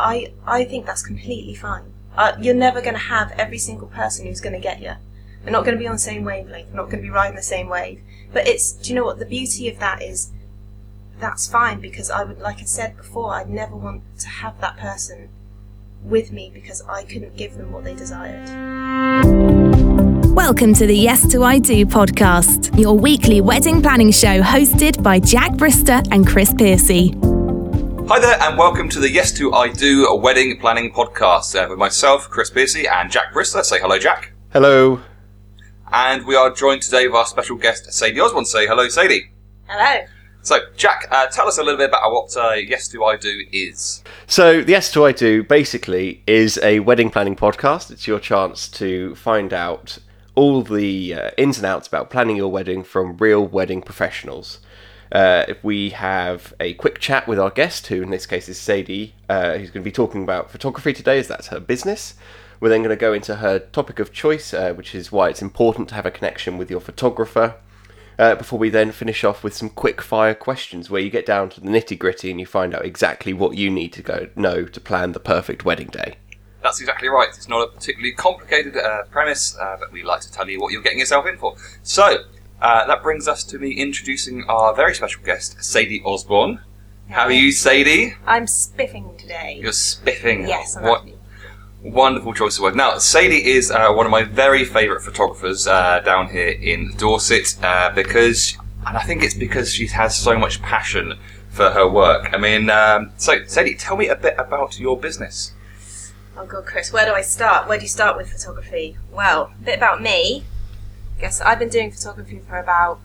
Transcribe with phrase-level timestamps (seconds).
[0.00, 1.92] I I think that's completely fine.
[2.16, 4.94] Uh, you're never going to have every single person who's going to get you.
[5.42, 6.68] They're not going to be on the same wavelength.
[6.68, 8.02] They're not going to be riding the same wave.
[8.32, 10.30] But it's do you know what the beauty of that is?
[11.18, 14.78] That's fine because I would, like I said before, I'd never want to have that
[14.78, 15.28] person
[16.02, 18.48] with me because I couldn't give them what they desired.
[20.34, 25.20] Welcome to the Yes to I Do podcast, your weekly wedding planning show hosted by
[25.20, 27.14] Jack Brister and Chris Piercy.
[28.10, 31.68] Hi there, and welcome to the Yes to I Do a Wedding Planning podcast uh,
[31.68, 33.62] with myself, Chris Piercy, and Jack Brister.
[33.62, 34.32] Say hello, Jack.
[34.52, 35.00] Hello.
[35.92, 38.46] And we are joined today with our special guest, Sadie Osborne.
[38.46, 39.30] Say hello, Sadie.
[39.68, 40.06] Hello.
[40.42, 43.44] So, Jack, uh, tell us a little bit about what uh, Yes to I Do
[43.52, 44.02] is.
[44.26, 47.92] So, the Yes to I Do basically is a wedding planning podcast.
[47.92, 49.98] It's your chance to find out
[50.34, 54.58] all the uh, ins and outs about planning your wedding from real wedding professionals.
[55.12, 58.58] Uh, if we have a quick chat with our guest, who in this case is
[58.58, 62.14] Sadie, uh, who's going to be talking about photography today, as that's her business.
[62.60, 65.42] We're then going to go into her topic of choice, uh, which is why it's
[65.42, 67.56] important to have a connection with your photographer.
[68.18, 71.48] Uh, before we then finish off with some quick fire questions where you get down
[71.48, 74.66] to the nitty gritty and you find out exactly what you need to go know
[74.66, 76.16] to plan the perfect wedding day.
[76.62, 77.28] That's exactly right.
[77.30, 80.70] It's not a particularly complicated uh, premise, uh, but we like to tell you what
[80.70, 81.56] you're getting yourself in for.
[81.82, 82.24] So,
[82.60, 86.60] uh, that brings us to me introducing our very special guest, Sadie Osborne.
[87.08, 88.14] How are you, Sadie?
[88.26, 89.58] I'm spiffing today.
[89.60, 90.46] You're spiffing.
[90.46, 91.14] Yes, I'm What happy.
[91.82, 92.76] wonderful choice of word.
[92.76, 97.56] Now, Sadie is uh, one of my very favourite photographers uh, down here in Dorset
[97.64, 101.14] uh, because, and I think it's because she has so much passion
[101.48, 102.32] for her work.
[102.32, 105.52] I mean, um, so Sadie, tell me a bit about your business.
[106.36, 107.68] Oh god, Chris, where do I start?
[107.68, 108.96] Where do you start with photography?
[109.12, 110.44] Well, a bit about me.
[111.20, 112.98] Guess I've been doing photography for about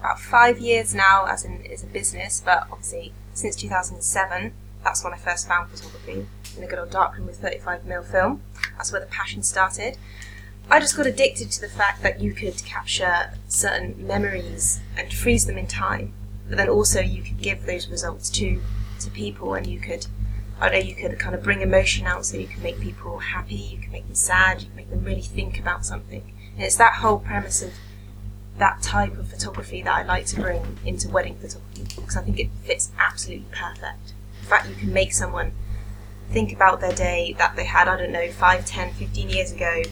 [0.00, 2.40] about five years now, as in as a business.
[2.42, 7.26] But obviously, since 2007, that's when I first found photography in a good old darkroom
[7.26, 8.42] with 35mm film.
[8.78, 9.98] That's where the passion started.
[10.70, 15.44] I just got addicted to the fact that you could capture certain memories and freeze
[15.44, 16.14] them in time,
[16.48, 18.62] but then also you could give those results to
[19.00, 20.06] to people, and you could
[20.58, 23.56] I know you could kind of bring emotion out so you can make people happy,
[23.56, 26.31] you can make them sad, you can make them really think about something.
[26.58, 27.72] It's that whole premise of
[28.58, 32.38] that type of photography that I like to bring into wedding photography because I think
[32.38, 34.12] it fits absolutely perfect.
[34.42, 35.52] The fact you can make someone
[36.30, 39.82] think about their day that they had, I don't know, 5, 10, 15 years ago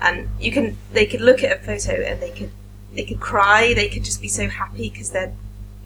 [0.00, 2.50] and you can they could look at a photo and they could
[2.94, 5.34] they could cry, they could just be so happy because they're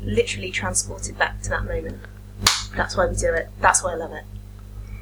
[0.02, 1.98] literally transported back to that moment.
[2.76, 3.48] That's why we do it.
[3.60, 4.24] That's why I love it.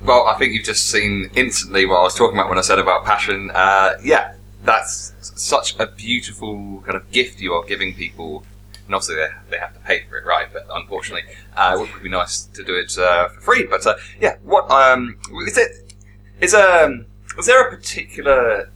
[0.03, 2.79] Well, I think you've just seen instantly what I was talking about when I said
[2.79, 3.51] about passion.
[3.53, 4.35] Uh, yeah,
[4.69, 8.45] that's such a beautiful kind of gift you are giving people.
[8.85, 10.49] And obviously, they, they have to pay for it, right?
[10.53, 11.25] But unfortunately,
[11.57, 13.65] uh, it would be nice to do it uh, for free.
[13.65, 15.95] But uh, yeah, what um, is it?
[16.41, 17.07] Is um,
[17.39, 18.71] is there a particular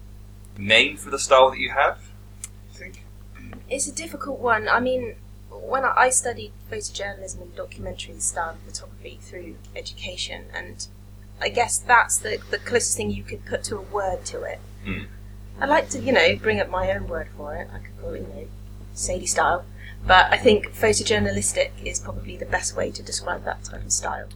[0.59, 1.99] name for the style that you have?
[2.73, 3.05] Think?
[3.69, 4.69] It's a difficult one.
[4.69, 5.17] I mean,
[5.51, 10.87] when I I studied photojournalism and documentary style photography through education, and
[11.41, 14.59] I guess that's the, the closest thing you could put to a word to it.
[14.87, 15.07] Mm.
[15.61, 17.69] I like to, you know, bring up my own word for it.
[17.73, 18.47] I could call it, you know,
[18.95, 19.65] Sadie style.
[20.05, 24.27] But I think photojournalistic is probably the best way to describe that type of style.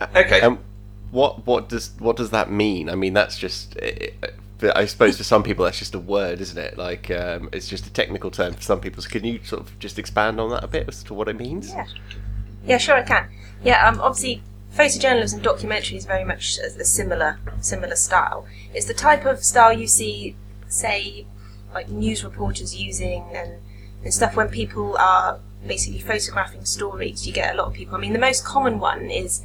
[0.00, 0.40] Okay.
[0.40, 0.58] And
[1.10, 2.88] what what does what does that mean?
[2.88, 3.76] I mean, that's just.
[4.60, 6.76] I suppose for some people that's just a word, isn't it?
[6.76, 9.00] Like um, it's just a technical term for some people.
[9.02, 11.36] So can you sort of just expand on that a bit as to what it
[11.36, 11.70] means?
[11.70, 11.86] Yeah.
[12.66, 13.28] Yeah, sure, I can.
[13.64, 14.42] Yeah, um, obviously,
[14.74, 18.46] photojournalism documentary is very much a, a similar similar style.
[18.74, 20.36] It's the type of style you see,
[20.68, 21.26] say,
[21.74, 23.60] like news reporters using and,
[24.04, 27.26] and stuff when people are basically photographing stories.
[27.26, 27.96] You get a lot of people.
[27.96, 29.42] I mean, the most common one is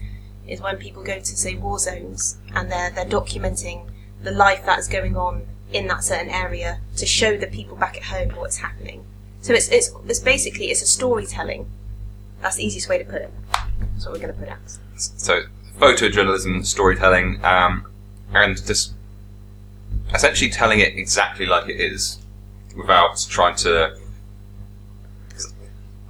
[0.47, 3.89] is when people go to say war zones and they're they're documenting
[4.21, 8.03] the life that's going on in that certain area to show the people back at
[8.03, 9.03] home what's happening.
[9.41, 11.65] So it's it's it's basically it's a storytelling.
[12.41, 13.33] That's the easiest way to put it.
[13.51, 14.77] That's what we're going to put out.
[14.95, 15.43] So
[15.79, 17.85] photojournalism, storytelling, um,
[18.33, 18.93] and just
[20.13, 22.19] essentially telling it exactly like it is,
[22.75, 23.95] without trying to.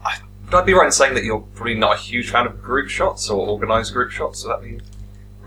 [0.05, 2.61] I- Would I be right in saying that you're probably not a huge fan of
[2.61, 4.43] group shots or organised group shots?
[4.45, 4.79] Would that be?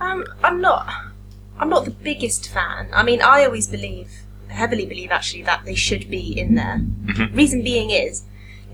[0.00, 0.92] Um, I'm not.
[1.58, 2.88] I'm not the biggest fan.
[2.92, 4.10] I mean, I always believe,
[4.48, 6.80] heavily believe actually, that they should be in there.
[7.32, 8.22] Reason being is,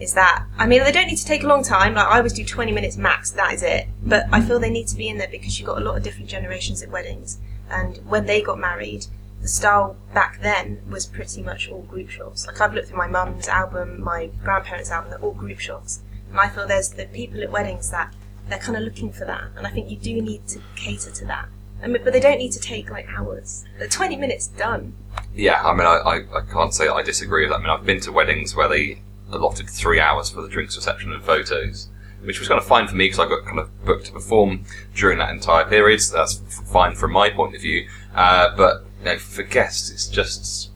[0.00, 1.94] is that I mean they don't need to take a long time.
[1.94, 3.30] Like I always do 20 minutes max.
[3.30, 3.86] That is it.
[4.02, 6.02] But I feel they need to be in there because you've got a lot of
[6.02, 7.38] different generations at weddings,
[7.70, 9.06] and when they got married,
[9.40, 12.46] the style back then was pretty much all group shots.
[12.46, 16.00] Like I've looked through my mum's album, my grandparents' album, they're all group shots.
[16.30, 18.14] And I feel there's the people at weddings that
[18.48, 21.24] they're kind of looking for that, and I think you do need to cater to
[21.26, 21.48] that.
[21.82, 23.64] I mean, but they don't need to take like hours.
[23.78, 24.94] They're twenty minutes done.
[25.34, 27.56] Yeah, I mean, I, I, I can't say I disagree with that.
[27.56, 29.02] I mean, I've been to weddings where they
[29.32, 31.88] allotted three hours for the drinks reception and photos,
[32.22, 34.64] which was kind of fine for me because I got kind of booked to perform
[34.94, 36.00] during that entire period.
[36.00, 37.88] So that's f- fine from my point of view.
[38.14, 40.70] Uh, but you know, for guests, it's just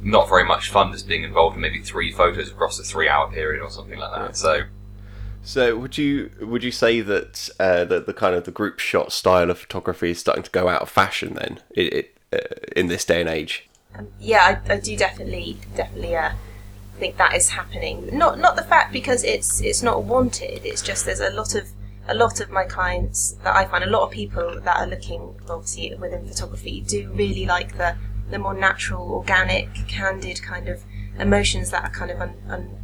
[0.00, 3.62] not very much fun just being involved in maybe three photos across a three-hour period
[3.62, 4.36] or something like that.
[4.36, 4.62] So.
[5.44, 9.10] So would you would you say that uh, that the kind of the group shot
[9.10, 12.38] style of photography is starting to go out of fashion then it, it, uh,
[12.76, 13.68] in this day and age?
[13.96, 16.30] Um, yeah, I, I do definitely definitely uh,
[17.02, 18.08] think that is happening.
[18.12, 20.64] Not not the fact because it's it's not wanted.
[20.64, 21.68] It's just there's a lot of
[22.06, 25.34] a lot of my clients that I find a lot of people that are looking
[25.50, 27.96] obviously within photography do really like the
[28.30, 30.84] the more natural, organic, candid kind of
[31.18, 32.78] emotions that are kind of un, un,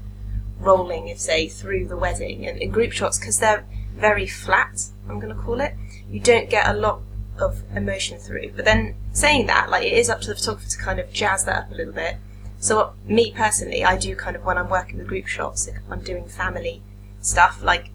[0.59, 3.65] rolling, if say, through the wedding and in group shots because they're
[3.95, 4.77] very flat.
[5.09, 5.75] I'm going to call it.
[6.11, 7.01] You don't get a lot
[7.39, 8.51] of emotion through.
[8.57, 11.45] But then saying that, like it is up to the photographer to kind of jazz
[11.45, 12.17] that up a little bit.
[12.59, 16.01] So me personally, I do kind of when I'm working with group shots, if I'm
[16.01, 16.83] doing family
[17.21, 17.91] stuff, like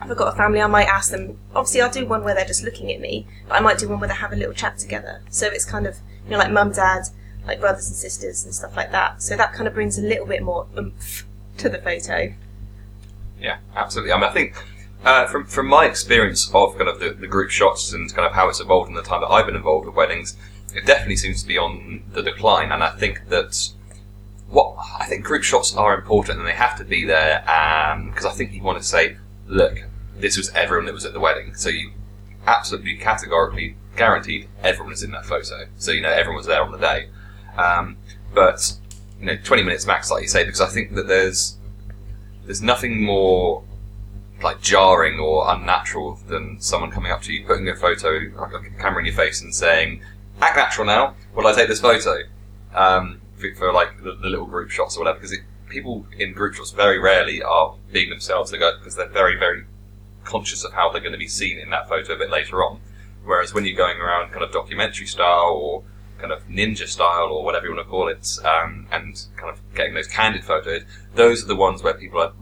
[0.00, 1.38] if I've got a family, I might ask them.
[1.54, 4.00] Obviously, I'll do one where they're just looking at me, but I might do one
[4.00, 5.22] where they have a little chat together.
[5.30, 7.04] So it's kind of you know like mum, dad,
[7.46, 9.22] like brothers and sisters and stuff like that.
[9.22, 11.26] So that kind of brings a little bit more oomph
[11.58, 12.34] to the photo.
[13.40, 14.12] Yeah, absolutely.
[14.12, 14.54] I mean, I think
[15.04, 18.32] uh, from from my experience of kind of the, the group shots and kind of
[18.32, 20.36] how it's evolved in the time that I've been involved with weddings,
[20.74, 22.72] it definitely seems to be on the decline.
[22.72, 23.70] And I think that
[24.48, 27.40] what I think group shots are important and they have to be there
[28.10, 29.78] because um, I think you want to say, look,
[30.16, 31.92] this was everyone that was at the wedding, so you
[32.46, 35.66] absolutely categorically guaranteed everyone was in that photo.
[35.76, 37.08] So you know everyone was there on the day.
[37.56, 37.96] Um,
[38.34, 38.76] but
[39.20, 41.56] you know, 20 minutes max, like you say, because I think that there's
[42.44, 43.62] there's nothing more
[44.42, 48.82] like jarring or unnatural than someone coming up to you, putting a photo, like a
[48.82, 50.02] camera in your face, and saying,
[50.40, 52.18] "Act natural now." Will I take this photo?
[52.74, 55.36] Um, for, for, like the, the, little group shots or whatever, because
[55.68, 58.50] people in group shots very rarely are being themselves.
[58.50, 59.64] They go because they're very, very
[60.24, 62.80] conscious of how they're going to be seen in that photo a bit later on.
[63.24, 65.82] Whereas when you're going around kind of documentary style or
[66.18, 69.60] kind of ninja style or whatever you want to call it, um, and kind of
[69.74, 70.82] getting those candid photos,
[71.14, 72.32] those are the ones where people are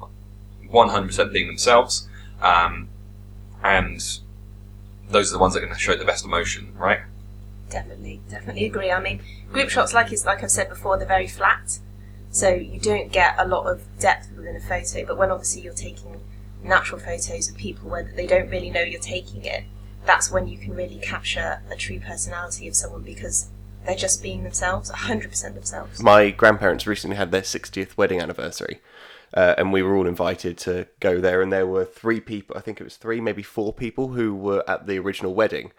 [0.73, 2.09] 100% being themselves,
[2.41, 2.89] um,
[3.63, 4.21] and
[5.09, 7.01] those are the ones that are going to show the best emotion, right?
[7.73, 8.91] Definitely, definitely agree.
[8.91, 11.79] I mean, group shots, like is like I've said before, they're very flat,
[12.31, 15.07] so you don't get a lot of depth within a photo.
[15.07, 16.21] But when obviously you're taking
[16.63, 19.65] natural photos of people where they don't really know you're taking it,
[20.05, 23.49] that's when you can really capture a true personality of someone because
[23.87, 26.03] they're just being themselves, 100% themselves.
[26.03, 28.81] My grandparents recently had their 60th wedding anniversary.
[29.35, 32.55] Uh, and we were all invited to go there, and there were three people.
[32.55, 35.73] I think it was three, maybe four people who were at the original wedding.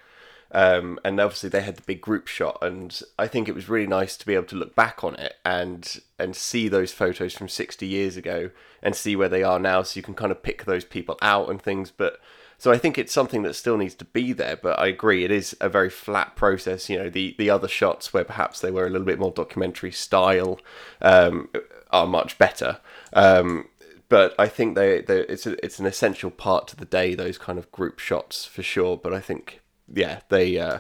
[0.54, 3.88] Um, and obviously they had the big group shot, and I think it was really
[3.88, 7.50] nice to be able to look back on it and and see those photos from
[7.50, 8.52] sixty years ago
[8.84, 11.50] and see where they are now, so you can kind of pick those people out
[11.50, 11.90] and things.
[11.90, 12.20] But
[12.60, 15.32] so I think it's something that still needs to be there, but I agree it
[15.32, 16.88] is a very flat process.
[16.88, 19.92] You know, the the other shots where perhaps they were a little bit more documentary
[19.92, 20.60] style
[21.02, 21.50] um,
[21.90, 22.78] are much better.
[23.12, 23.70] Um,
[24.08, 27.16] but I think they, they it's a, it's an essential part to the day.
[27.16, 28.98] Those kind of group shots for sure.
[28.98, 30.80] But I think yeah, they uh,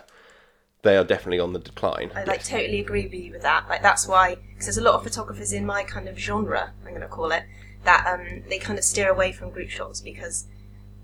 [0.84, 2.12] they are definitely on the decline.
[2.16, 3.68] I like totally agree with you with that.
[3.69, 6.74] Like that's why because there's a lot of photographers in my kind of genre.
[6.83, 7.44] I'm going to call it
[7.83, 10.45] that um, they kind of steer away from group shots because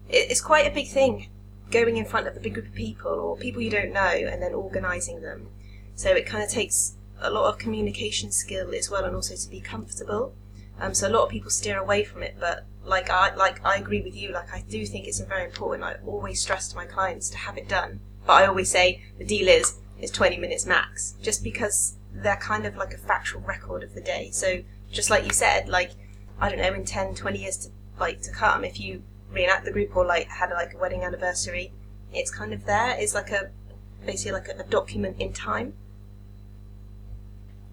[0.10, 1.30] it's quite a big thing
[1.72, 4.42] going in front of a big group of people or people you don't know and
[4.42, 5.48] then organising them.
[5.96, 9.50] So it kind of takes a lot of communication skill as well and also to
[9.50, 10.34] be comfortable.
[10.80, 13.78] Um, so a lot of people steer away from it, but like I like I
[13.78, 14.32] agree with you.
[14.32, 15.84] Like I do think it's very important.
[15.84, 19.26] I always stress to my clients to have it done, but I always say the
[19.26, 23.84] deal is is 20 minutes max, just because they're kind of like a factual record
[23.84, 24.30] of the day.
[24.32, 25.92] So just like you said, like
[26.40, 27.70] I don't know, in 10, 20 years to
[28.00, 31.72] like to come, if you reenact the group or like had like a wedding anniversary,
[32.14, 32.96] it's kind of there.
[32.98, 33.52] It's like a
[34.06, 35.74] basically like a, a document in time.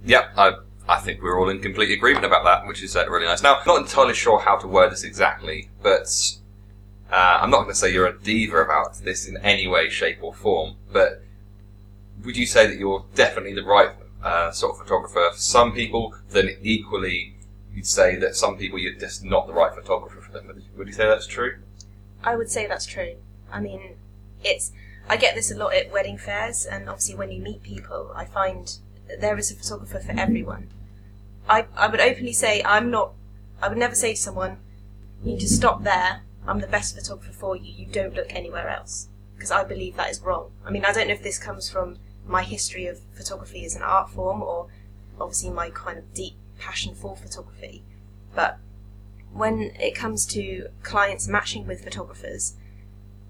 [0.05, 0.57] Yeah, I
[0.89, 3.43] I think we're all in complete agreement about that, which is uh, really nice.
[3.43, 6.09] Now, not entirely sure how to word this exactly, but
[7.11, 10.19] uh, I'm not going to say you're a diva about this in any way, shape,
[10.23, 10.77] or form.
[10.93, 11.23] But
[12.25, 13.91] would you say that you're definitely the right
[14.23, 16.15] uh, sort of photographer for some people?
[16.31, 17.35] Then equally,
[17.75, 20.63] you'd say that some people you're just not the right photographer for them.
[20.77, 21.59] Would you say that's true?
[22.23, 23.17] I would say that's true.
[23.53, 23.97] I mean,
[24.45, 24.73] it's
[25.09, 28.25] I get this a lot at wedding fairs, and obviously when you meet people, I
[28.25, 28.77] find
[29.21, 30.69] there is a photographer for everyone.
[31.49, 33.13] I I would openly say I'm not.
[33.63, 34.59] I would never say to someone,
[35.23, 36.23] "You need to stop there.
[36.47, 37.73] I'm the best photographer for you.
[37.73, 40.53] You don't look anywhere else because I believe that is wrong.
[40.65, 43.83] I mean, I don't know if this comes from my history of photography as an
[43.83, 44.69] art form or
[45.21, 47.83] obviously my kind of deep passion for photography,
[48.35, 48.59] but
[49.33, 52.55] when it comes to clients matching with photographers,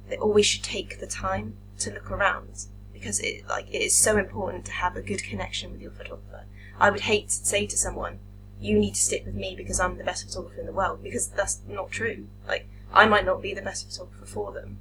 [0.09, 2.67] they always should take the time to look around
[3.07, 6.45] because it like it is so important to have a good connection with your photographer.
[6.81, 8.19] I would hate to say to someone,
[8.61, 11.29] "You need to stick with me because I'm the best photographer in the world," because
[11.29, 12.27] that's not true.
[12.49, 14.81] Like I might not be the best photographer for them.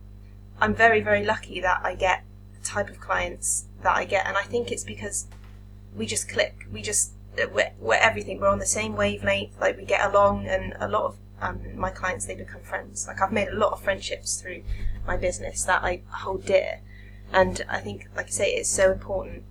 [0.60, 2.24] I'm very very lucky that I get
[2.58, 5.28] the type of clients that I get, and I think it's because
[5.96, 6.66] we just click.
[6.72, 7.12] We just
[7.54, 8.40] we're, we're everything.
[8.40, 9.62] We're on the same wavelength.
[9.62, 13.06] Like we get along, and a lot of um, my clients they become friends.
[13.08, 14.64] Like I've made a lot of friendships through
[15.06, 16.80] my business that I hold dear,
[17.34, 19.44] and I think, like I say, it's so important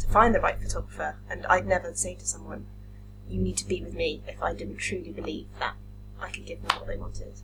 [0.00, 1.16] to find the right photographer.
[1.28, 2.66] And I'd never say to someone,
[3.28, 5.74] "You need to be with me," if I didn't truly believe that
[6.20, 7.34] I could give them what they wanted.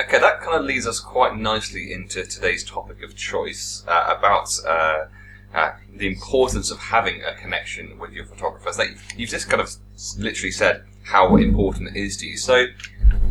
[0.00, 4.48] Okay, that kind of leads us quite nicely into today's topic of choice uh, about
[4.66, 5.04] uh,
[5.52, 8.78] uh, the importance of having a connection with your photographers.
[8.78, 9.70] Like, you've just kind of
[10.18, 12.38] literally said how important it is to you.
[12.38, 12.66] So,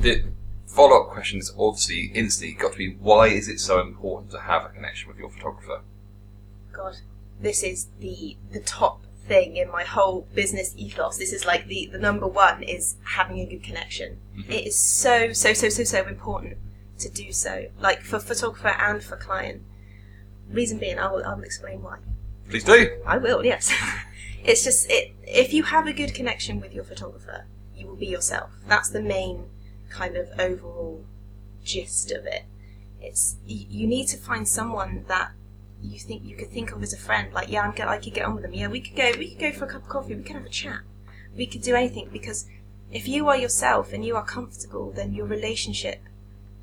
[0.01, 0.23] the
[0.71, 4.39] follow up question is obviously instantly got to be why is it so important to
[4.39, 5.81] have a connection with your photographer?
[6.71, 6.97] God,
[7.39, 11.17] this is the the top thing in my whole business ethos.
[11.17, 14.17] This is like the the number one is having a good connection.
[14.37, 14.51] Mm-hmm.
[14.51, 16.57] It is so so so so so important
[16.99, 19.63] to do so, like for photographer and for client.
[20.49, 21.97] Reason being, I will I will explain why.
[22.49, 23.01] Please do.
[23.05, 23.73] I will, yes.
[24.43, 25.13] it's just it.
[25.23, 28.51] If you have a good connection with your photographer, you will be yourself.
[28.67, 29.45] That's the main
[29.91, 31.03] kind of overall
[31.63, 32.43] gist of it.
[32.99, 35.31] It's you, need to find someone that
[35.81, 37.33] you think you could think of as a friend.
[37.33, 37.73] Like, yeah, I'm.
[37.87, 38.53] I could get on with them.
[38.53, 39.11] Yeah, we could go.
[39.17, 40.15] We could go for a cup of coffee.
[40.15, 40.81] We could have a chat.
[41.35, 42.45] We could do anything because
[42.91, 46.01] if you are yourself and you are comfortable, then your relationship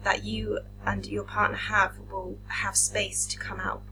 [0.04, 3.82] that you and your partner have will have space to come out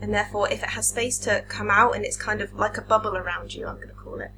[0.00, 2.82] and therefore if it has space to come out and it's kind of like a
[2.82, 4.30] bubble around you i'm going to call it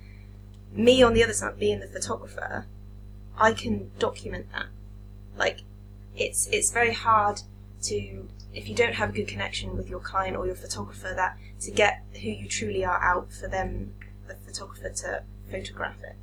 [0.72, 2.66] me on the other side being the photographer
[3.40, 4.66] i can document that
[5.36, 5.60] like
[6.16, 7.40] it's it's very hard
[7.82, 11.36] to if you don't have a good connection with your client or your photographer that
[11.60, 13.94] to get who you truly are out for them
[14.28, 16.16] the photographer to photograph it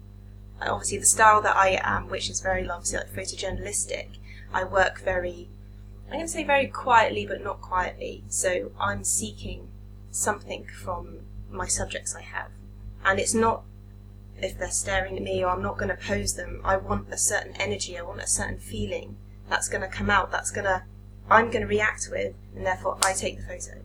[0.62, 4.08] Uh, obviously the style that i am which is very obviously like photojournalistic
[4.54, 5.50] i work very
[6.08, 8.24] I'm going to say very quietly, but not quietly.
[8.30, 9.68] So I'm seeking
[10.10, 11.20] something from
[11.52, 12.52] my subjects I have.
[13.04, 13.64] And it's not
[14.42, 16.62] if they're staring at me or I'm not going to pose them.
[16.64, 19.16] I want a certain energy, I want a certain feeling
[19.50, 20.84] that's going to come out, that's going to,
[21.30, 23.82] I'm going to react with, and therefore I take the photo.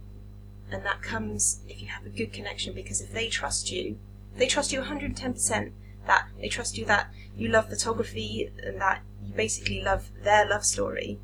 [0.71, 3.99] And that comes if you have a good connection because if they trust you,
[4.37, 5.73] they trust you 110%,
[6.07, 10.65] that they trust you that you love photography and that you basically love their love
[10.65, 11.19] story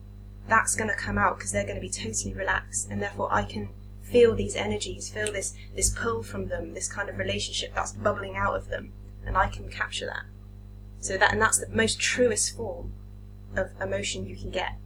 [0.49, 3.42] that's going to come out because they're going to be totally relaxed and therefore i
[3.42, 3.68] can
[4.02, 8.37] feel these energies feel this this pull from them this kind of relationship that's bubbling
[8.37, 8.92] out of them
[9.26, 10.25] and i can capture that
[11.00, 12.92] so that and that's the most truest form
[13.56, 14.76] of emotion you can get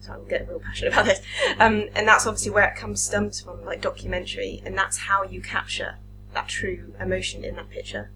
[0.00, 1.20] so i'm getting real passionate about this
[1.58, 5.40] um, and that's obviously where it comes stems from like documentary and that's how you
[5.40, 5.96] capture
[6.34, 8.10] that true emotion in that picture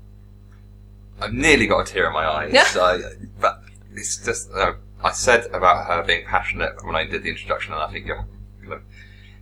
[1.20, 2.50] I've nearly got a tear in my eye.
[2.64, 3.00] So,
[3.40, 3.62] but
[3.94, 7.82] it's just uh, I said about her being passionate when I did the introduction, and
[7.82, 8.26] I think you're
[8.60, 8.82] kind of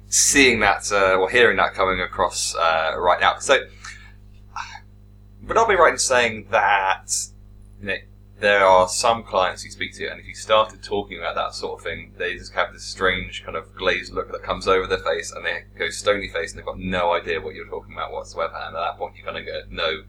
[0.09, 3.39] seeing that uh, or hearing that coming across uh, right now.
[3.39, 3.61] So,
[5.51, 7.13] but I'll be right in saying that
[7.81, 7.97] you know,
[8.39, 11.77] there are some clients you speak to, and if you started talking about that sort
[11.77, 14.99] of thing, they just have this strange kind of glazed look that comes over their
[14.99, 18.13] face, and they go stony faced, and they've got no idea what you're talking about
[18.13, 18.55] whatsoever.
[18.55, 20.05] And at that point, you kind of go, "No,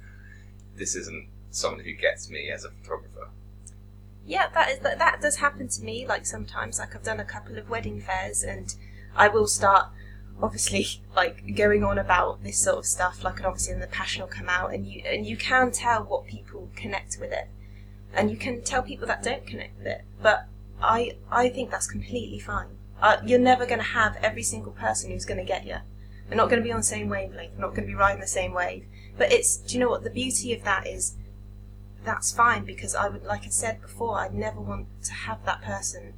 [0.76, 3.30] this isn't someone who gets me as a photographer."
[4.24, 6.06] Yeah, that is that, that does happen to me.
[6.06, 8.76] Like sometimes, like I've done a couple of wedding fairs, and
[9.16, 9.88] I will start
[10.42, 13.24] obviously like going on about this sort of stuff.
[13.24, 16.04] Like, and obviously, then the passion will come out, and you and you can tell
[16.04, 17.48] what people connect with it,
[18.14, 20.04] and you can tell people that don't connect with it.
[20.22, 20.48] But
[20.82, 22.78] I I think that's completely fine.
[23.02, 25.78] Uh, you're never going to have every single person who's going to get you.
[26.28, 27.54] They're not going to be on the same wavelength.
[27.54, 28.86] They're not going to be riding the same wave.
[29.18, 31.16] But it's do you know what the beauty of that is?
[32.04, 35.62] that's fine because I would, like I said before, I'd never want to have that
[35.62, 36.14] person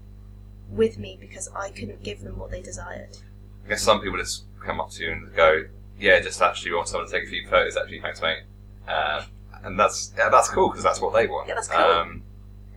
[0.70, 3.18] with me because I couldn't give them what they desired.
[3.66, 5.66] I guess some people just come up to you and go,
[6.00, 8.44] "Yeah, just actually want someone to take a few photos." Actually, thanks, mate.
[8.88, 9.24] Um,
[9.64, 11.48] and that's yeah, that's cool because that's what they want.
[11.48, 11.80] Yeah, that's cool.
[11.80, 12.24] Um,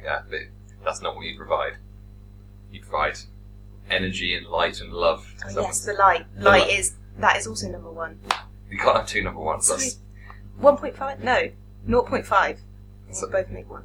[0.03, 0.41] yeah, but
[0.85, 1.77] that's not what you provide.
[2.71, 3.19] You provide
[3.91, 5.33] energy and light and love.
[5.47, 6.27] Oh, yes, the light.
[6.37, 6.71] The Light light.
[6.79, 8.21] is that is also number one.
[8.71, 9.67] You can't have two number ones.
[9.67, 9.91] Sorry,
[10.59, 11.23] one point five?
[11.23, 11.51] No,
[11.89, 12.59] 0.5.
[13.13, 13.85] So- both make one.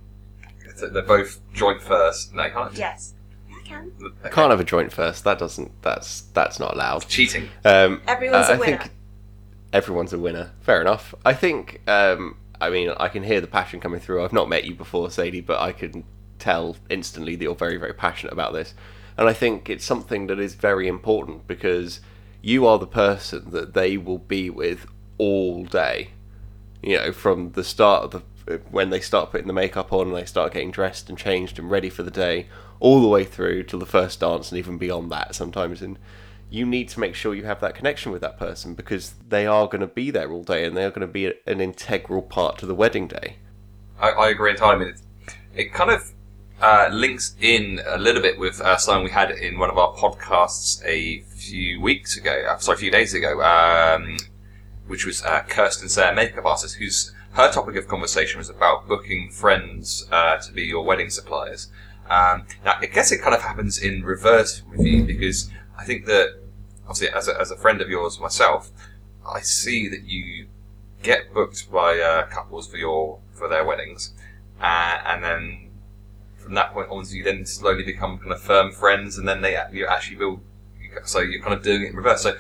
[0.78, 2.34] they're both joint first.
[2.34, 2.74] No, you can't.
[2.74, 3.14] Yes.
[3.72, 4.32] Can.
[4.32, 5.24] Can't have a joint first.
[5.24, 5.82] That doesn't.
[5.82, 7.08] That's that's not allowed.
[7.08, 7.50] Cheating.
[7.66, 8.78] Um, Everyone's uh, a I winner.
[8.78, 8.92] think
[9.74, 10.52] everyone's a winner.
[10.62, 11.14] Fair enough.
[11.26, 11.82] I think.
[11.88, 14.24] Um, I mean, I can hear the passion coming through.
[14.24, 16.04] I've not met you before, Sadie, but I can
[16.38, 18.76] tell instantly that you're very, very passionate about this.
[19.18, 22.02] And I think it's something that is very important because
[22.42, 24.86] you are the person that they will be with
[25.18, 26.12] all day.
[26.84, 28.22] You know, from the start of the
[28.72, 31.70] when they start putting the makeup on and they start getting dressed and changed and
[31.70, 32.48] ready for the day,
[32.82, 35.82] all the way through till the first dance and even beyond that sometimes.
[35.82, 35.98] And
[36.50, 39.68] you need to make sure you have that connection with that person because they are
[39.68, 42.58] going to be there all day and they are going to be an integral part
[42.58, 43.38] to the wedding day.
[44.00, 44.88] I, I agree entirely.
[44.88, 45.02] It,
[45.56, 46.12] it kind of
[46.60, 49.94] uh, links in a little bit with uh, something we had in one of our
[49.94, 54.18] podcasts a few weeks ago, uh, sorry, a few days ago, um,
[54.88, 59.30] which was uh, Kirsten Sayre, makeup artist, whose her topic of conversation was about booking
[59.30, 61.70] friends uh, to be your wedding suppliers.
[62.12, 65.50] Um, now, I guess it kind of happens in reverse with you because
[65.80, 66.42] I think that,
[66.84, 68.70] obviously, as a, as a friend of yours myself,
[69.26, 70.48] I see that you
[71.04, 74.14] get booked by uh, couples for your for their weddings,
[74.60, 75.70] uh, and then
[76.36, 79.58] from that point onwards, you then slowly become kind of firm friends, and then they
[79.72, 80.42] you actually build.
[81.06, 82.24] So you're kind of doing it in reverse.
[82.24, 82.36] So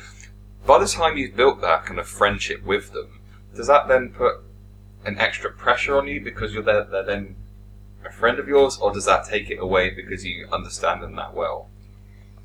[0.66, 3.22] by the time you've built that kind of friendship with them,
[3.56, 4.42] does that then put
[5.06, 7.38] an extra pressure on you because you're there, they're then
[8.06, 11.34] a friend of yours, or does that take it away because you understand them that
[11.34, 11.70] well?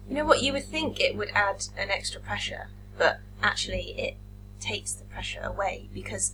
[0.09, 0.43] You know what?
[0.43, 4.17] You would think it would add an extra pressure, but actually it
[4.61, 6.33] takes the pressure away because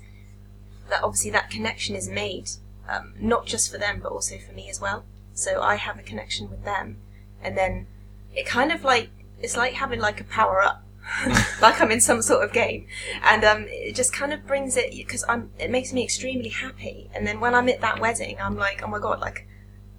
[0.88, 2.50] that obviously that connection is made
[2.88, 5.04] um, not just for them but also for me as well.
[5.34, 6.98] So I have a connection with them,
[7.42, 7.86] and then
[8.34, 9.10] it kind of like
[9.40, 10.84] it's like having like a power up,
[11.60, 12.86] like I'm in some sort of game,
[13.22, 15.50] and um, it just kind of brings it because I'm.
[15.58, 18.86] It makes me extremely happy, and then when I'm at that wedding, I'm like, oh
[18.88, 19.46] my god, like,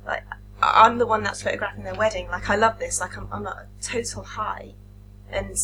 [0.05, 0.23] like
[0.61, 2.27] I'm the one that's photographing their wedding.
[2.29, 3.01] Like I love this.
[3.01, 4.73] Like I'm, I'm at a total high,
[5.29, 5.55] and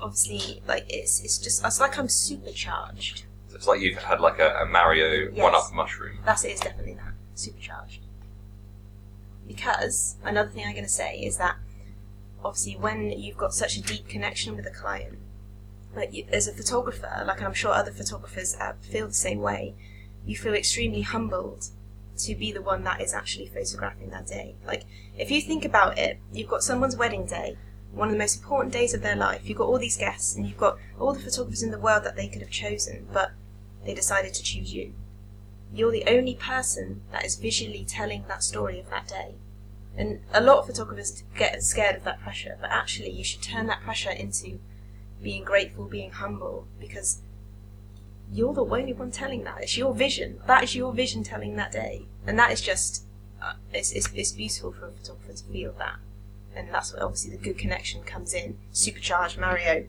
[0.00, 3.24] obviously, like it's it's just it's like I'm supercharged.
[3.48, 5.42] So it's like you've had like a, a Mario Yes.
[5.42, 6.18] one-up mushroom.
[6.24, 8.02] That's it is definitely that supercharged.
[9.46, 11.56] Because another thing I'm going to say is that
[12.44, 15.18] obviously when you've got such a deep connection with a client,
[15.94, 19.74] like you, as a photographer, like I'm sure other photographers uh, feel the same way,
[20.24, 21.68] you feel extremely humbled
[22.18, 24.54] to be the one that is actually photographing that day.
[24.66, 24.84] Like
[25.18, 27.56] if you think about it, you've got someone's wedding day,
[27.92, 29.42] one of the most important days of their life.
[29.44, 32.16] You've got all these guests and you've got all the photographers in the world that
[32.16, 33.32] they could have chosen, but
[33.84, 34.94] they decided to choose you
[35.72, 39.34] you're the only person that is visually telling that story of that day.
[40.00, 43.66] And a lot of photographers get scared of that pressure, but actually, you should turn
[43.66, 44.58] that pressure into
[45.22, 47.20] being grateful, being humble, because
[48.32, 49.60] you're the only one telling that.
[49.60, 50.40] It's your vision.
[50.46, 52.06] That is your vision telling that day.
[52.26, 53.04] And that is just,
[53.42, 55.96] uh, it's, it's, it's beautiful for a photographer to feel that.
[56.56, 58.56] And that's where obviously the good connection comes in.
[58.72, 59.86] Supercharged Mario.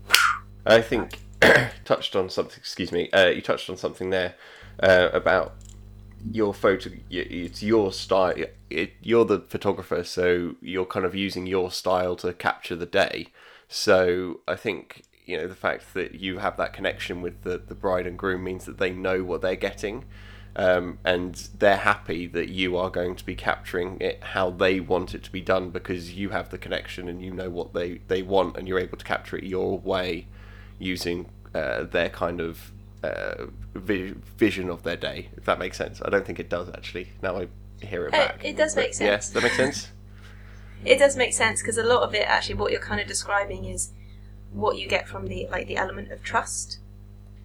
[0.65, 1.19] I think
[1.86, 2.58] touched on something.
[2.58, 3.10] Excuse me.
[3.12, 4.36] Uh, you touched on something there
[4.84, 5.56] uh, about
[6.31, 6.91] your photo.
[7.10, 8.36] It's your style.
[8.69, 13.27] It, you're the photographer, so you're kind of using your style to capture the day.
[13.67, 17.75] So I think you know the fact that you have that connection with the the
[17.75, 20.05] bride and groom means that they know what they're getting.
[20.53, 25.15] Um, and they're happy that you are going to be capturing it how they want
[25.15, 28.21] it to be done because you have the connection and you know what they, they
[28.21, 30.27] want and you're able to capture it your way
[30.77, 32.73] using uh, their kind of
[33.04, 36.02] uh, vi- vision of their day, if that makes sense.
[36.04, 37.10] I don't think it does actually.
[37.22, 37.48] Now I
[37.86, 38.46] hear it Uh, back.
[38.46, 39.06] it does make sense.
[39.08, 39.88] Yes, that makes sense.
[40.86, 43.66] it does make sense because a lot of it actually what you're kind of describing
[43.66, 43.92] is
[44.52, 46.80] what you get from the like the element of trust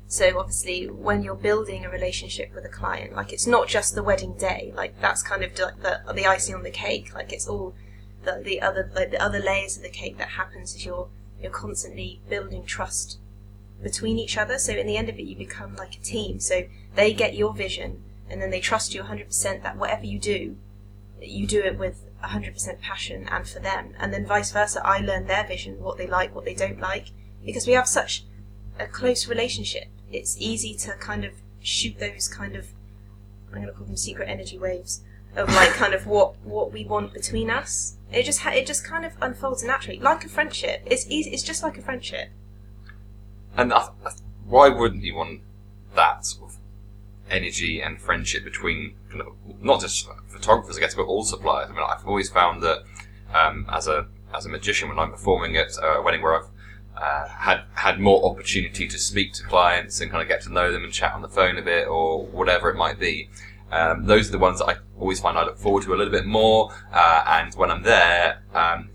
[0.08, 4.02] so obviously when you're building a relationship with a client like it's not just the
[4.02, 7.46] wedding day like that's kind of like the, the icing on the cake like it's
[7.46, 7.74] all
[8.24, 11.08] the, the other like the other layers of the cake that happens is you're
[11.40, 13.18] you're constantly building trust
[13.82, 14.58] between each other.
[14.58, 16.40] So in the end of it you become like a team.
[16.40, 20.56] So they get your vision and then they trust you 100% that whatever you do
[21.20, 23.94] you do it with 100% passion and for them.
[23.98, 27.08] And then vice versa i learn their vision what they like what they don't like.
[27.44, 28.24] Because we have such
[28.78, 29.88] a close relationship.
[30.12, 32.68] It's easy to kind of shoot those kind of
[33.48, 35.02] i'm going to call them secret energy waves
[35.34, 37.96] of like kind of what what we want between us.
[38.12, 39.98] It just ha- it just kind of unfolds naturally.
[39.98, 40.82] Like a friendship.
[40.86, 42.30] It's easy it's just like a friendship
[43.56, 44.10] And I, I,
[44.44, 45.40] why wouldn't you want
[45.94, 46.56] that sort of
[47.30, 49.28] energy and friendship between kind of
[49.62, 51.68] not just photographers, I guess, but all suppliers?
[51.70, 52.84] I mean, I've always found that
[53.34, 56.48] um, as a as a magician, when I'm performing at a wedding where I've
[56.96, 60.70] uh, had had more opportunity to speak to clients and kind of get to know
[60.72, 63.28] them and chat on the phone a bit or whatever it might be,
[63.70, 66.12] Um, those are the ones that I always find I look forward to a little
[66.12, 66.72] bit more.
[66.92, 68.90] Uh, and when I'm there, um,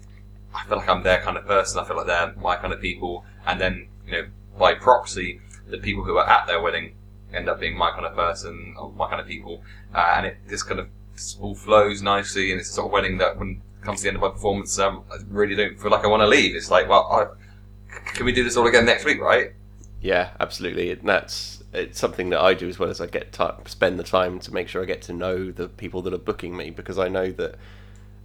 [0.55, 1.79] I feel like I'm their kind of person.
[1.79, 3.25] I feel like they're my kind of people.
[3.45, 4.25] And then, you know,
[4.57, 6.95] by proxy, the people who are at their wedding
[7.33, 9.63] end up being my kind of person or my kind of people.
[9.93, 10.87] Uh, and it just kind of
[11.39, 12.51] all flows nicely.
[12.51, 14.29] And it's a sort of wedding that when it comes to the end of my
[14.29, 16.55] performance, um, I really don't feel like I want to leave.
[16.55, 17.27] It's like, well, I,
[18.13, 19.53] can we do this all again next week, right?
[20.01, 20.91] Yeah, absolutely.
[20.91, 24.03] And that's it's something that I do as well as I get time, spend the
[24.03, 26.99] time to make sure I get to know the people that are booking me because
[26.99, 27.55] I know that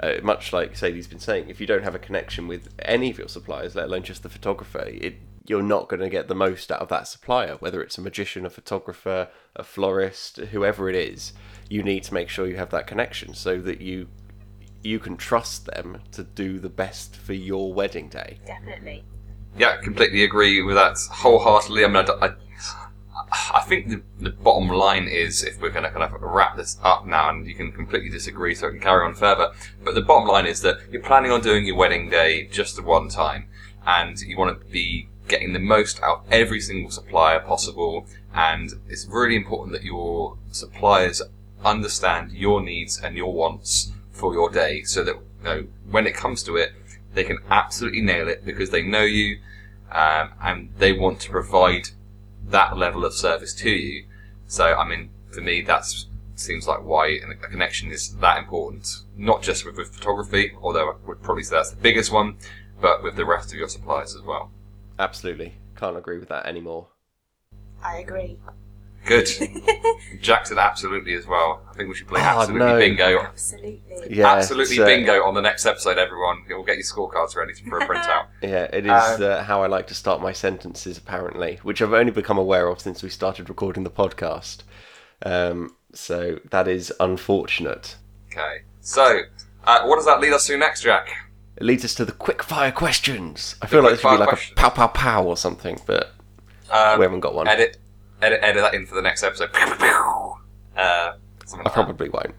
[0.01, 3.19] uh, much like Sadie's been saying, if you don't have a connection with any of
[3.19, 6.71] your suppliers, let alone just the photographer, it you're not going to get the most
[6.71, 7.57] out of that supplier.
[7.57, 11.33] Whether it's a magician, a photographer, a florist, whoever it is,
[11.69, 14.09] you need to make sure you have that connection so that you
[14.83, 18.39] you can trust them to do the best for your wedding day.
[18.47, 19.05] Definitely.
[19.59, 21.85] Yeah, completely agree with that wholeheartedly.
[21.85, 22.31] I mean, I, I,
[23.55, 26.79] I think the, the bottom line is, if we're going to kind of wrap this
[26.83, 29.51] up now, and you can completely disagree, so I can carry on further,
[29.83, 32.83] but the bottom line is that you're planning on doing your wedding day just the
[32.83, 33.49] one time,
[33.87, 38.73] and you want to be getting the most out of every single supplier possible, and
[38.89, 41.23] it's really important that your suppliers
[41.65, 46.15] understand your needs and your wants for your day, so that you know, when it
[46.15, 46.73] comes to it,
[47.15, 49.39] they can absolutely nail it because they know you,
[49.91, 51.89] um, and they want to provide
[52.49, 54.05] that level of service to you.
[54.47, 55.85] So, I mean, for me, that
[56.37, 59.03] seems like why a connection is that important.
[59.17, 62.37] Not just with, with photography, although I would probably say that's the biggest one,
[62.81, 64.51] but with the rest of your suppliers as well.
[64.99, 65.55] Absolutely.
[65.77, 66.89] Can't agree with that anymore.
[67.83, 68.39] I agree.
[69.05, 69.29] Good.
[70.21, 71.63] Jackson, absolutely as well.
[71.71, 72.79] I think we should play Oh, absolutely no.
[72.79, 73.21] bingo.
[73.21, 73.83] Absolutely.
[74.11, 76.43] Yeah, absolutely it's, uh, bingo on the next episode, everyone.
[76.49, 78.27] We'll get your scorecards ready for a printout.
[78.43, 81.93] Yeah, it is Um, uh, how I like to start my sentences, apparently, which I've
[81.93, 84.63] only become aware of since we started recording the podcast.
[85.25, 87.97] Um, so that is unfortunate.
[88.33, 88.63] Okay.
[88.81, 89.21] So,
[89.65, 91.09] uh, what does that lead us to next, Jack?
[91.57, 93.57] It leads us to the quick fire questions.
[93.63, 94.53] I feel like this should be like questions.
[94.53, 96.13] a pow pow pow or something, but
[96.71, 97.49] Um, we haven't got one.
[97.49, 97.79] Edit,
[98.21, 99.51] edit, edit that in for the next episode.
[99.55, 99.97] Uh, something
[100.77, 101.73] I like that.
[101.73, 102.35] probably won't.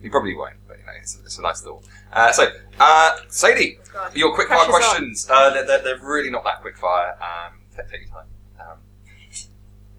[0.00, 1.82] You probably won't, but you know, it's, it's a nice thought.
[2.12, 2.46] Uh, so,
[2.80, 5.28] uh, Sadie, Go your quick fire questions.
[5.30, 7.14] Uh, they're, they're, they're really not that quick fire.
[7.20, 8.26] Um, take, take your time.
[8.60, 8.78] Um,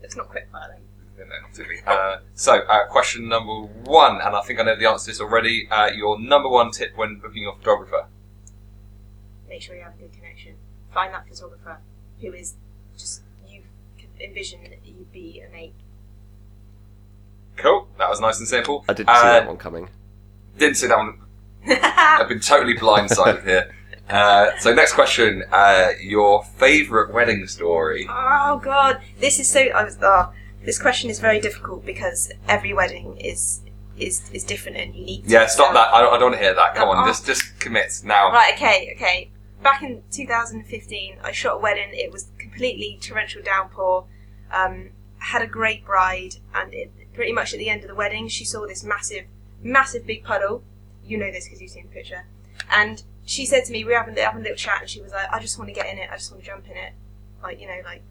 [0.01, 0.69] It's not quick fire
[1.17, 1.27] then.
[1.29, 1.81] no, not particularly.
[1.85, 5.21] Uh, so, uh, question number one, and I think I know the answer to this
[5.21, 5.67] already.
[5.69, 8.07] Uh, your number one tip when booking your photographer.
[9.49, 10.55] Make sure you have a good connection.
[10.93, 11.77] Find that photographer
[12.21, 12.55] who is
[12.97, 13.62] just you
[13.97, 15.73] can envision that you'd be a mate.
[17.55, 17.88] Cool.
[17.97, 18.86] That was nice and simple.
[18.88, 19.89] I didn't see Uh, that one coming.
[20.57, 21.19] Didn't see that one.
[21.67, 23.73] I've been totally blindsided here.
[24.10, 25.43] Uh, so, next question.
[25.51, 28.07] Uh, your favourite wedding story.
[28.10, 29.60] Oh god, this is so.
[29.60, 29.97] I was.
[30.01, 30.31] Oh,
[30.63, 33.62] this question is very difficult because every wedding is
[33.97, 35.25] is is different and unique.
[35.25, 35.73] to Yeah, stop itself.
[35.73, 35.93] that.
[35.93, 36.75] I don't, I don't want to hear that.
[36.75, 37.07] Come on, oh.
[37.07, 38.31] just just commit now.
[38.31, 38.53] Right.
[38.53, 38.93] Okay.
[38.95, 39.29] Okay.
[39.61, 41.89] Back in 2015, I shot a wedding.
[41.91, 44.05] It was completely torrential downpour.
[44.51, 48.27] Um, had a great bride, and it, pretty much at the end of the wedding,
[48.27, 49.25] she saw this massive,
[49.61, 50.63] massive big puddle.
[51.03, 52.27] You know this because you've seen the picture.
[52.71, 55.11] And she said to me, we were having, having a little chat, and she was
[55.11, 56.09] like, "I just want to get in it.
[56.11, 56.93] I just want to jump in it.
[57.41, 58.01] Like you know, like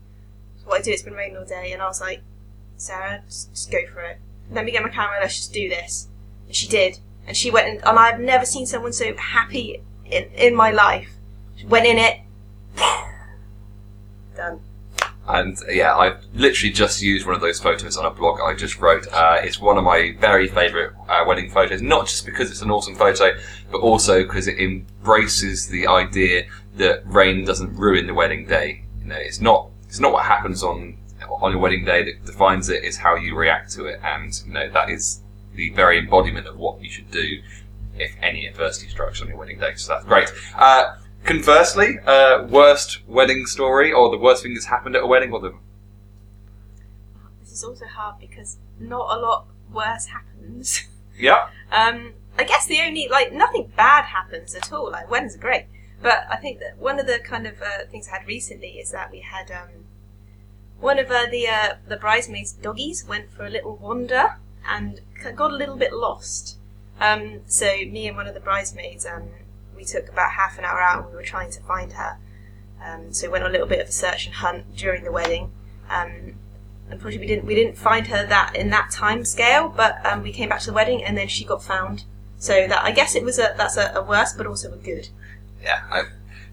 [0.65, 0.91] what I do.
[0.91, 2.23] It's been raining all day." And I was like,
[2.77, 4.19] "Sarah, just, just go for it.
[4.51, 5.19] Let me get my camera.
[5.21, 6.09] Let's just do this."
[6.47, 10.25] And she did, and she went, and, and I've never seen someone so happy in
[10.35, 11.16] in my life.
[11.57, 12.21] She went in it.
[14.37, 14.61] Done.
[15.29, 18.79] And yeah, I literally just used one of those photos on a blog I just
[18.81, 19.09] wrote.
[19.13, 22.71] Uh, it's one of my very favourite uh, wedding photos, not just because it's an
[22.71, 23.37] awesome photo,
[23.73, 28.85] but also because it embraces the idea that rain doesn't ruin the wedding day.
[29.01, 30.97] You know, it's not it's not what happens on
[31.29, 34.53] on your wedding day that defines it; it's how you react to it, and you
[34.53, 35.23] know that is
[35.55, 37.41] the very embodiment of what you should do
[37.99, 39.75] if any adversity strikes on your wedding day.
[39.75, 40.31] So that's great.
[40.55, 45.33] Uh, conversely, uh, worst wedding story or the worst thing that's happened at a wedding
[45.33, 45.55] or the
[47.41, 50.83] This is also hard because not a lot worse happens.
[51.19, 54.91] yeah Um, I guess the only like nothing bad happens at all.
[54.91, 55.67] Like weddings are great,
[56.03, 58.91] but I think that one of the kind of uh, things I had recently is
[58.91, 59.87] that we had um,
[60.81, 64.37] one of uh, the uh, the bridesmaids' doggies went for a little wander
[64.69, 65.01] and
[65.35, 66.59] got a little bit lost.
[67.01, 69.29] Um, so me and one of the bridesmaids, um,
[69.77, 72.19] we took about half an hour out and we were trying to find her.
[72.85, 75.13] Um, so we went on a little bit of a search and hunt during the
[75.13, 75.51] wedding.
[75.91, 76.35] Um,
[76.91, 80.33] unfortunately, we didn't we didn't find her that in that time scale, but um, we
[80.33, 82.05] came back to the wedding and then she got found.
[82.39, 85.09] So that I guess it was a that's a, a worse, but also a good.
[85.63, 86.03] yeah I,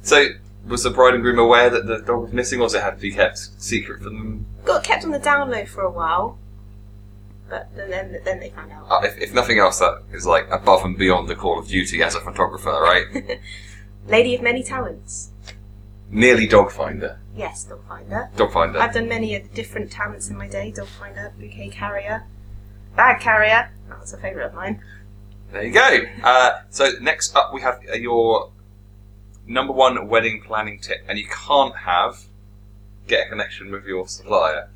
[0.02, 0.28] so
[0.66, 2.96] was the bride and groom aware that the dog was missing or was it had
[2.96, 6.38] to be kept secret from them Got kept on the down low for a while.
[7.49, 8.88] But then then, then they found out.
[8.89, 12.01] Uh, if, if nothing else, that is like above and beyond the Call of Duty
[12.01, 13.39] as a photographer, right?
[14.08, 15.32] Lady of many talents.
[16.10, 17.19] Nearly dog finder.
[17.36, 18.29] Yes, dog finder.
[18.36, 18.79] Dog finder.
[18.79, 20.71] I've done many of the different talents in my day.
[20.71, 22.23] Dog finder, bouquet carrier,
[22.95, 23.71] bag carrier.
[23.89, 24.82] That's a favourite of mine.
[25.51, 25.99] There you go.
[26.23, 28.51] Uh, so next up, we have uh, your
[29.47, 32.25] number one wedding planning tip, and you can't have
[33.08, 34.69] get a connection with your supplier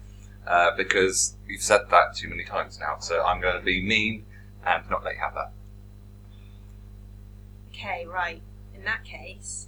[0.47, 2.97] uh, because you've said that too many times now.
[2.99, 4.25] So I'm going to be mean
[4.65, 5.51] and not let you have that.
[7.71, 8.41] Okay, right.
[8.73, 9.67] In that case,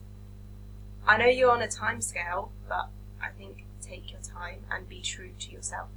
[1.08, 2.90] I know you're on a time scale, but
[3.22, 5.90] I think take your time and be true to yourself.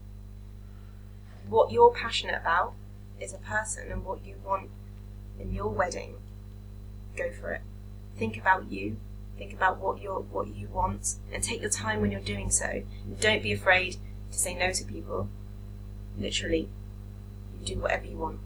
[1.49, 2.75] What you're passionate about
[3.21, 4.71] is a person and what you want
[5.39, 6.15] in your wedding.
[7.17, 7.63] Go for it.
[8.17, 8.97] Think about you.
[9.39, 12.83] Think about what you what you want, and take your time when you're doing so.
[13.21, 13.97] Don't be afraid
[14.33, 15.29] to say no to people.
[16.19, 16.69] Literally,
[17.61, 18.41] you do whatever you want.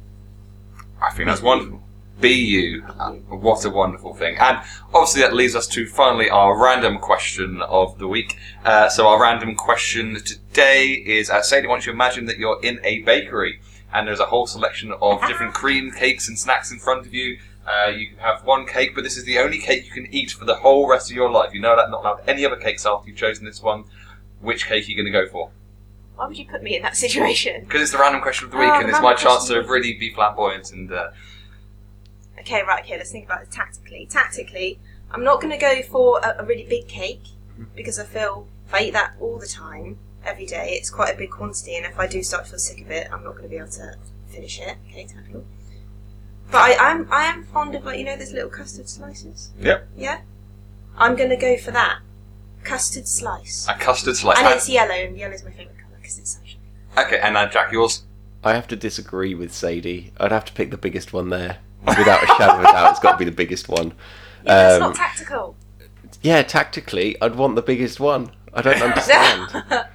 [1.02, 1.82] I think that's wonderful.
[2.20, 2.80] Be you.
[3.28, 4.38] What a wonderful thing.
[4.38, 4.58] And
[4.94, 8.38] obviously, that leads us to finally our random question of the week.
[8.64, 12.80] Uh, so, our random question today is uh, Sadie, don't you imagine that you're in
[12.84, 13.60] a bakery
[13.92, 17.38] and there's a whole selection of different cream cakes and snacks in front of you.
[17.66, 20.30] Uh, you can have one cake, but this is the only cake you can eat
[20.30, 21.52] for the whole rest of your life.
[21.52, 23.84] You know that not allowed any other cakes after you've chosen this one.
[24.40, 25.50] Which cake are you going to go for?
[26.16, 27.62] Why would you put me in that situation?
[27.64, 29.62] Because it's the random question of the week, Oh, and it's random my chance question.
[29.62, 31.08] to really be flamboyant and uh,
[32.40, 34.06] Okay, right, okay, let's think about it tactically.
[34.10, 34.78] Tactically,
[35.10, 37.24] I'm not going to go for a, a really big cake
[37.74, 41.16] because I feel if I eat that all the time, every day, it's quite a
[41.16, 43.44] big quantity, and if I do start to feel sick of it, I'm not going
[43.44, 43.94] to be able to
[44.28, 44.76] finish it.
[44.90, 45.44] Okay, tactical.
[46.50, 49.50] But I am I am fond of like you know those little custard slices.
[49.60, 49.88] Yep.
[49.96, 50.20] Yeah.
[50.96, 51.98] I'm going to go for that
[52.62, 54.38] custard slice, a custard slice.
[54.38, 55.85] and it's yellow, and yellow's my favourite colour
[56.16, 56.60] because it's sunshine.
[56.98, 58.04] Okay, and uh, Jack, yours.
[58.42, 60.12] I have to disagree with Sadie.
[60.18, 61.58] I'd have to pick the biggest one there.
[61.86, 63.92] Without a shadow of a doubt, it's got to be the biggest one.
[64.44, 65.56] Yeah, it's Um, not tactical.
[66.22, 68.30] Yeah, tactically, I'd want the biggest one.
[68.54, 69.86] I don't understand.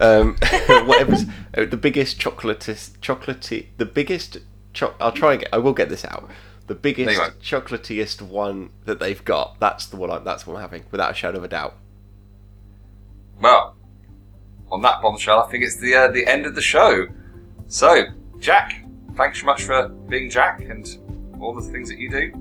[0.00, 0.36] um,
[0.86, 1.24] whatever's
[1.56, 4.38] uh, the biggest chocolatist, chocolatey, the biggest.
[4.74, 5.48] Cho- I'll try and get.
[5.54, 6.28] I will get this out.
[6.66, 9.58] The biggest, There chocolatiest one that they've got.
[9.58, 10.10] That's the one.
[10.10, 11.74] I, that's what I'm having, without a shadow of a doubt.
[13.40, 13.74] Well,
[14.70, 17.06] on that bombshell, I think it's the uh, the end of the show.
[17.66, 18.04] So,
[18.38, 18.84] Jack,
[19.16, 20.86] thanks so much for being Jack and
[21.40, 22.32] all the things that you do.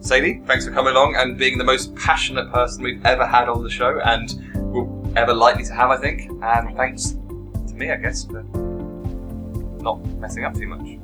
[0.00, 3.62] Sadie, thanks for coming along and being the most passionate person we've ever had on
[3.62, 6.30] the show and will ever likely to have, I think.
[6.42, 8.42] And thanks to me, I guess, for
[9.82, 10.98] not messing up too much.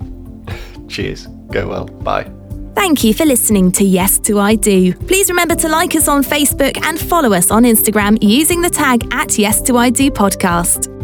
[0.89, 1.27] Cheers.
[1.51, 1.87] Go well.
[1.87, 2.31] Bye.
[2.81, 4.95] Thank you for listening to Yes to I Do.
[4.95, 9.07] Please remember to like us on Facebook and follow us on Instagram using the tag
[9.13, 11.00] at Yes to I Do podcast.